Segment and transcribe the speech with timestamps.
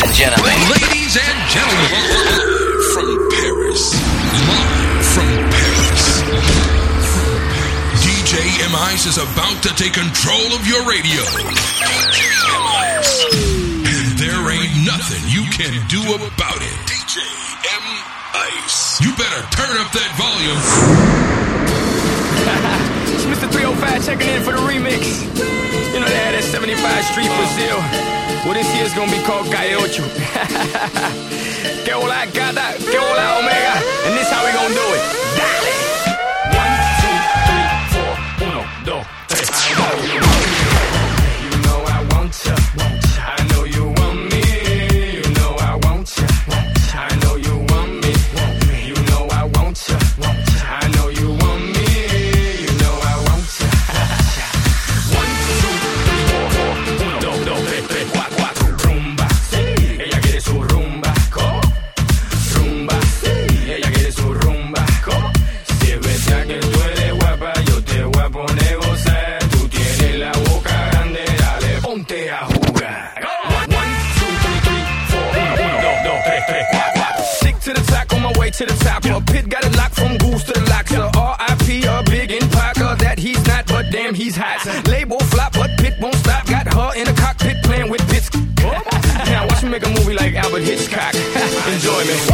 [0.00, 0.56] Ladies and gentlemen.
[0.80, 1.92] Ladies and gentlemen.
[2.96, 3.92] From Paris.
[4.48, 6.24] Live from Paris.
[8.00, 11.20] DJ M-Ice is about to take control of your radio.
[11.20, 13.28] DJ M-Ice
[13.84, 16.76] And there ain't nothing you can do about it.
[16.88, 17.20] DJ
[17.84, 19.04] M-Ice.
[19.04, 20.60] You better turn up that volume.
[23.12, 23.52] it's Mr.
[23.52, 25.59] 305 checking in for the remix.
[25.92, 26.78] You know they had that 75
[27.10, 27.76] Street Brazil.
[28.46, 30.06] Well, this year's gonna be called Calle Ocho.
[31.84, 33.74] que hola, gata, que hola, omega.
[34.06, 35.02] And this how we gonna do it.
[35.36, 35.99] Dale!
[90.52, 91.14] Alfred Hitchcock.
[91.68, 92.29] Enjoy me.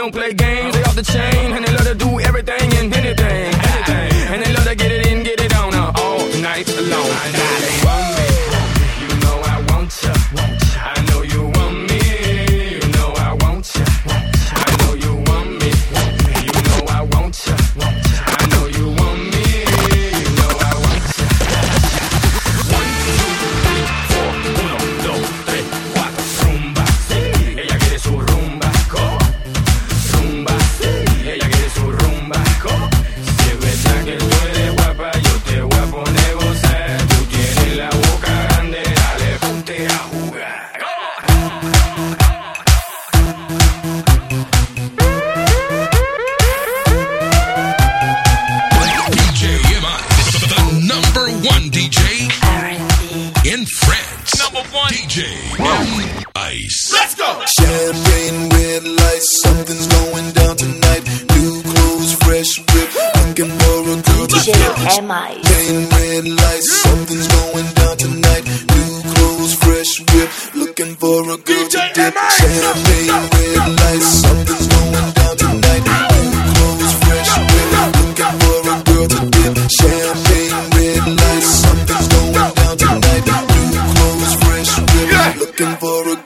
[0.00, 0.79] don't play games.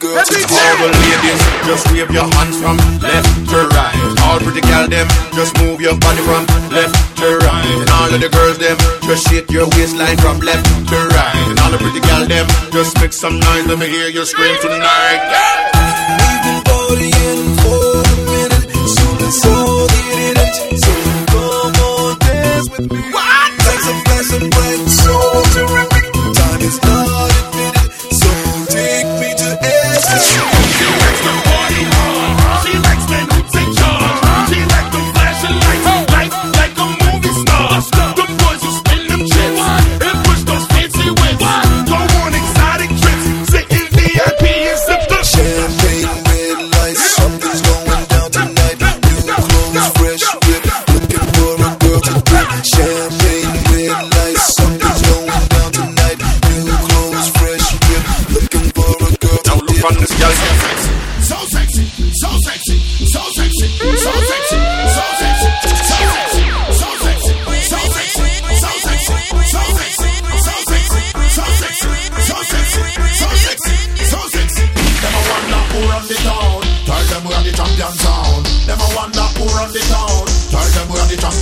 [0.04, 3.97] All the ladies, just wave your hands from left to right.
[4.25, 7.65] All pretty gal them, just move your body from left to right.
[7.65, 8.76] And all of the girls them,
[9.09, 11.48] just shake your waistline from left to right.
[11.48, 13.66] And all the pretty gal them, just make some noise.
[13.66, 15.25] Let me hear you scream tonight.
[15.72, 20.53] We've been partying for a minute, so let's it up.
[20.84, 20.93] So
[21.32, 23.00] come on, dance with me.
[23.10, 23.44] Wow.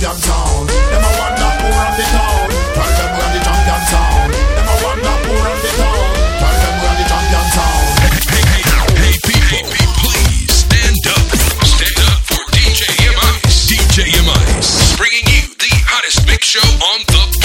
[0.03, 0.67] champion sound.
[0.67, 2.47] Them a wonder who run the town.
[2.75, 4.31] Tell them we the champion sound.
[4.33, 6.07] Them a wonder who run the town.
[6.43, 7.87] Tell them we the champion sound.
[8.27, 8.63] Hey, hey,
[8.99, 9.63] hey, people,
[10.03, 11.23] please stand up.
[11.63, 12.83] Stand up for DJ
[13.15, 13.71] M-Ice.
[13.71, 17.42] DJ M-Ice, bringing you the hottest mix show on the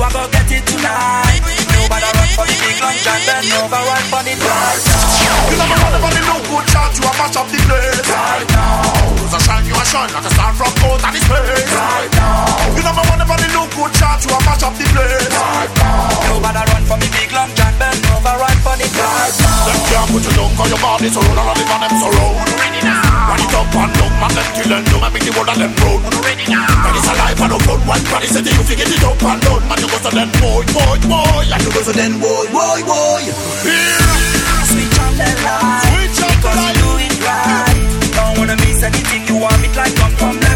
[0.00, 1.42] You are gonna get it tonight.
[1.44, 2.54] You better run for the
[3.60, 4.32] over for the.
[4.32, 6.98] You run the no good chance.
[6.98, 8.89] You are mash up the place right now
[9.80, 11.72] passion like a star from out of the space.
[11.72, 14.76] Right now, you know my one if only look good chart, you a mash up
[14.76, 15.32] the place.
[15.32, 19.34] Right now, nobody run for me big long John Ben, over run for the right
[19.40, 19.64] now.
[19.64, 22.08] Them can't put you down 'cause your body so round, and all of them so
[22.12, 22.36] round.
[22.60, 25.32] Ready now, run it up and down, man, them kill them down, and make the
[25.32, 26.00] world of them proud.
[26.28, 27.80] Ready now, and it's a life and no fun.
[27.88, 30.62] One body if you get it up and down, man, you go so then boy,
[30.76, 33.24] boy, boy, and you go so then boy, boy, boy.
[33.64, 35.40] Here, sweet chocolate,
[35.88, 37.09] sweet chocolate, switch on
[38.50, 40.49] enemies, anything you want, it like come, come,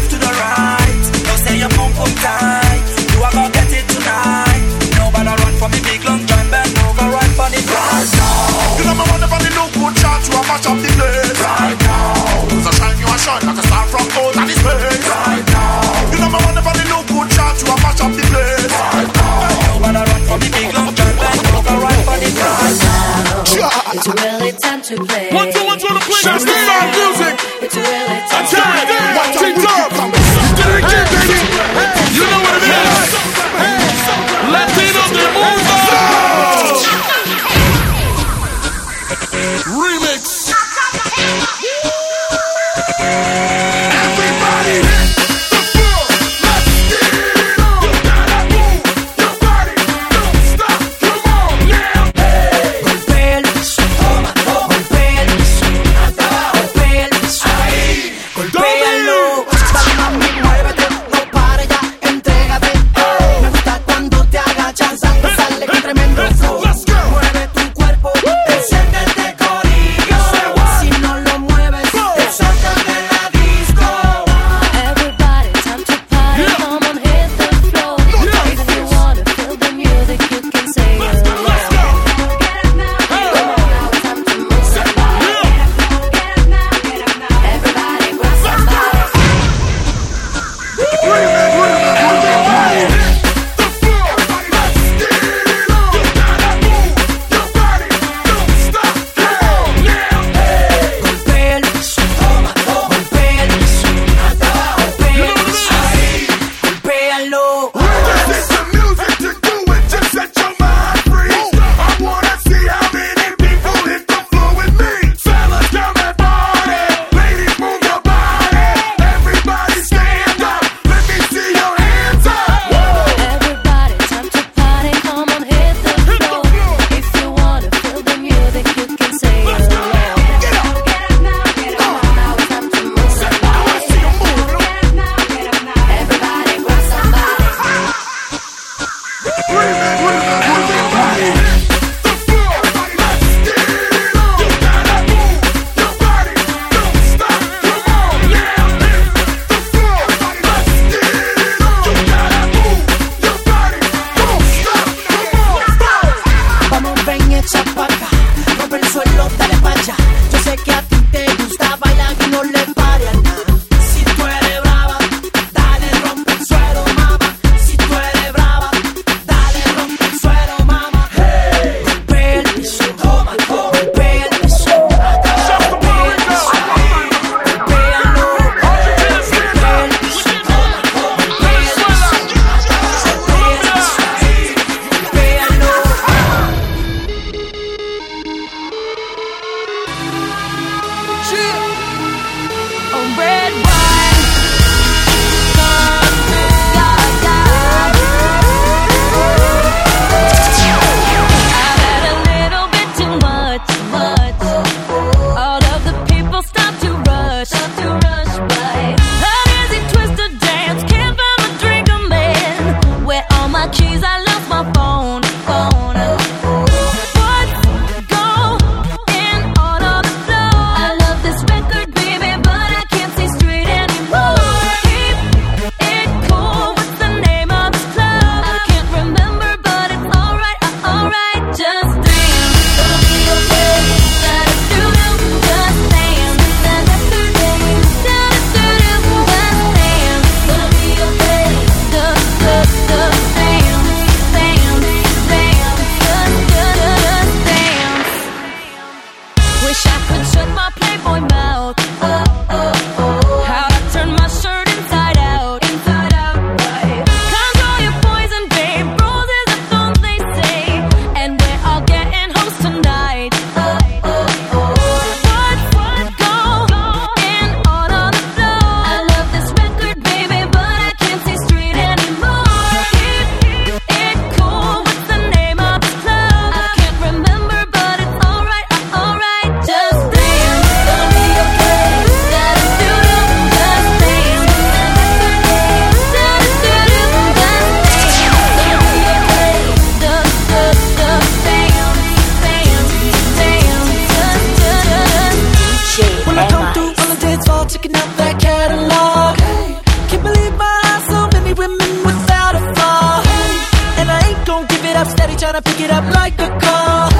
[305.05, 307.14] up, steady trying to pick it up like a car.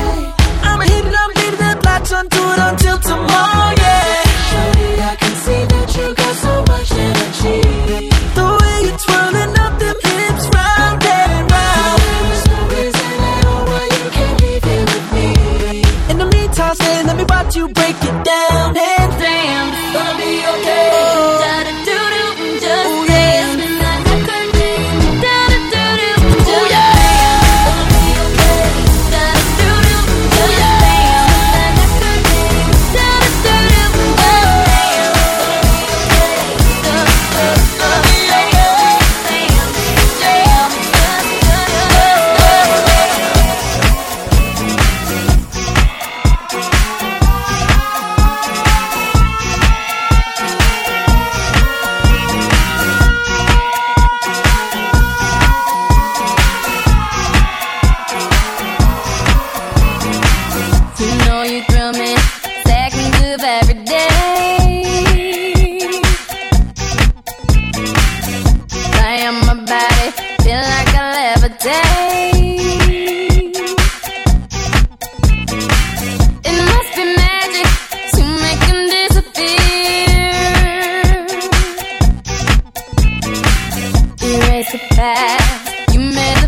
[84.97, 86.44] You made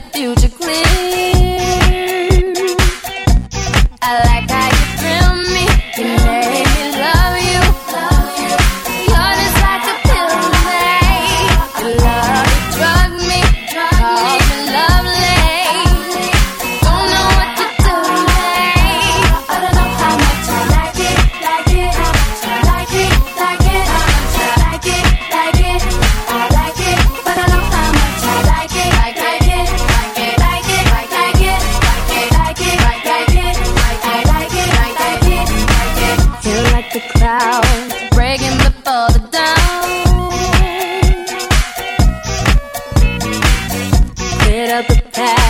[44.79, 45.47] of the past.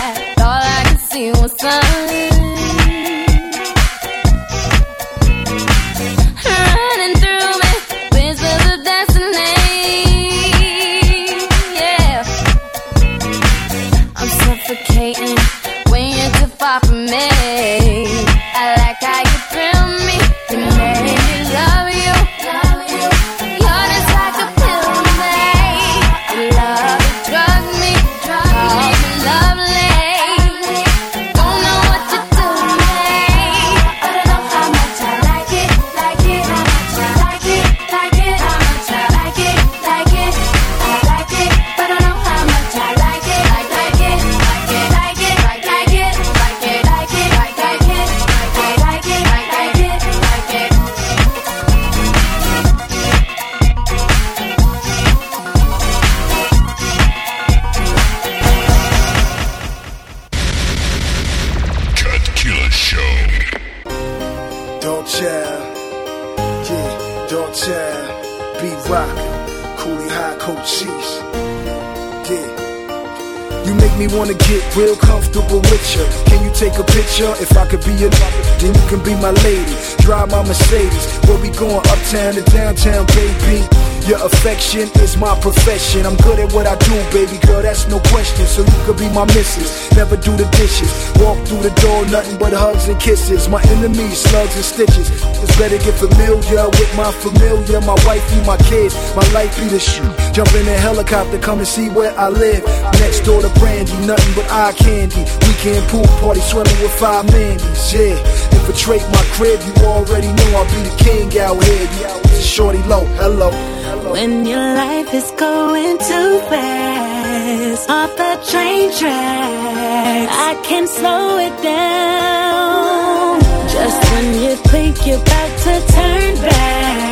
[84.08, 86.06] Your affection is my profession.
[86.06, 88.46] I'm good at what I do, baby girl, that's no question.
[88.46, 90.88] So you could be my missus, never do the dishes.
[91.20, 93.50] Walk through the door, nothing but hugs and kisses.
[93.50, 95.12] My enemies, slugs and stitches.
[95.12, 99.68] It's better get familiar with my familiar, my wife be my kids, my life be
[99.68, 100.08] the shoot.
[100.32, 102.64] Jump in a helicopter, come and see where I live.
[103.04, 105.20] Next door to brandy, nothing but eye candy.
[105.44, 108.16] Weekend pool party, swimming with five mandies, yeah.
[108.56, 112.40] Infiltrate my crib, you already know I'll be the king out here.
[112.40, 113.77] Shorty low, hello.
[114.10, 121.62] When your life is going too fast, off the train tracks, I can slow it
[121.62, 123.40] down.
[123.68, 127.07] Just when you think you're about to turn back.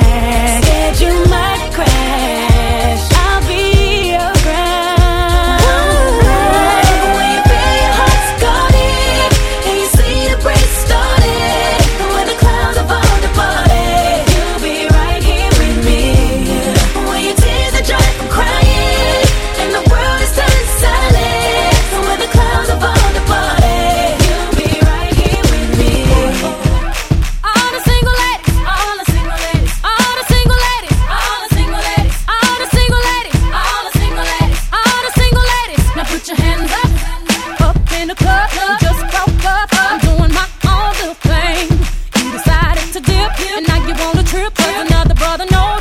[43.69, 45.76] now you wanna trip, with another brother No.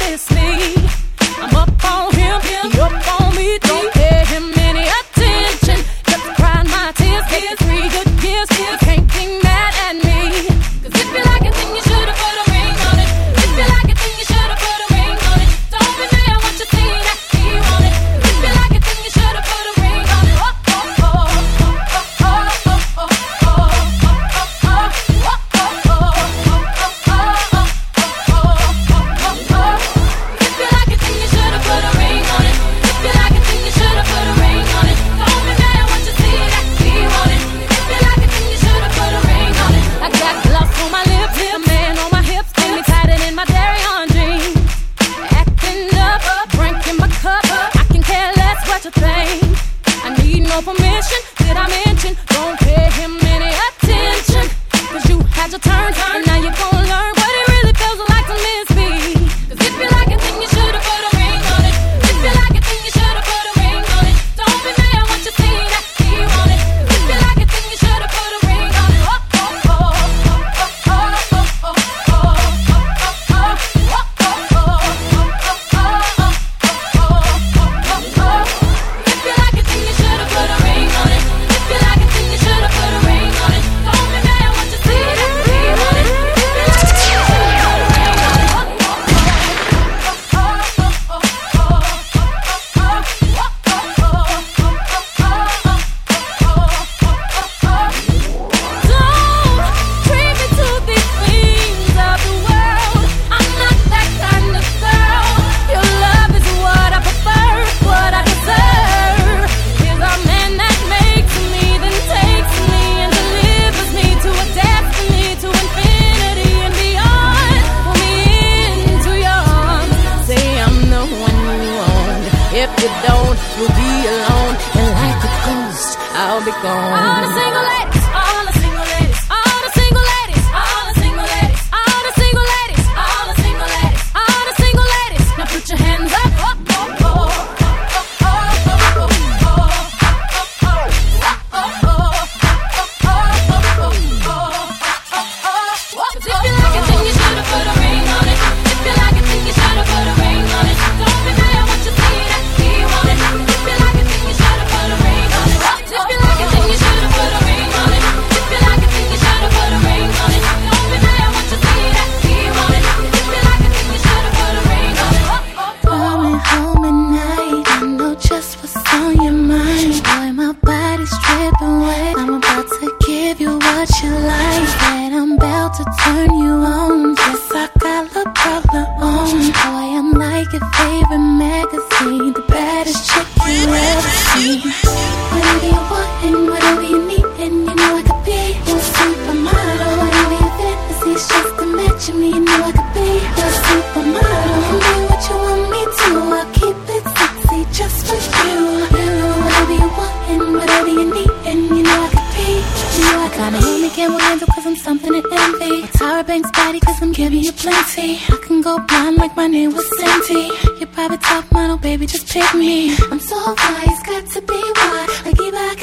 [175.69, 177.14] to turn you on.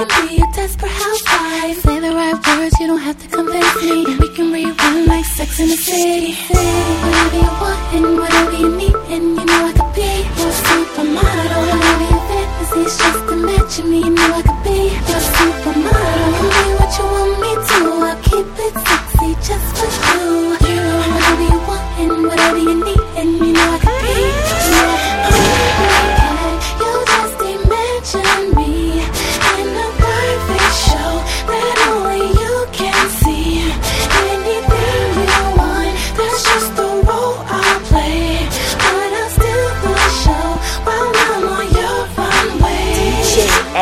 [0.02, 1.80] Be a desperate housewife.
[1.82, 4.04] Say the right words, you don't have to convince me.
[4.18, 6.34] We can rewind like sex in the city.
[6.48, 8.31] Whatever you want and whatever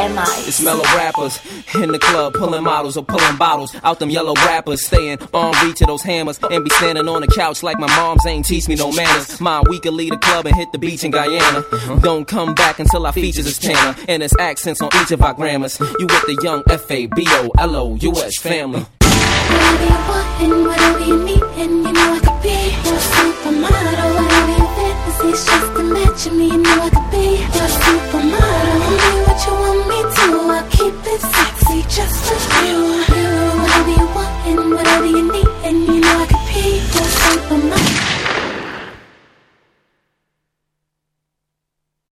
[0.08, 0.48] mad.
[0.48, 1.38] It's mellow rappers
[1.74, 4.84] in the club, pulling models or pulling bottles out them yellow rappers.
[4.84, 8.24] Staying on reach of those hammers and be standing on the couch like my mom's
[8.26, 9.40] ain't teach me no manners.
[9.40, 11.58] My we could leave the club and hit the beach in Guyana.
[11.58, 11.98] Uh-huh.
[12.00, 15.34] Don't come back until our features is tanner and it's accents on each of our
[15.34, 15.78] grammars.
[15.80, 18.84] You with the young F A B O L O U S family.
[19.00, 24.10] Whatever you want and whatever you need, and you know I could be your supermodel.
[24.76, 30.26] Fantasies, just imagine me, you know I could be your supermodel you want me to.
[30.50, 32.80] I keep it sexy just for you.
[33.62, 37.89] whatever you want and whatever you need, and you know I can be for super